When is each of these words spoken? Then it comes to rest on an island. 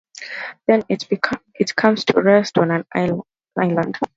Then 0.65 0.81
it 0.89 1.75
comes 1.75 2.05
to 2.05 2.19
rest 2.23 2.57
on 2.57 2.71
an 2.71 3.21
island. 3.55 3.99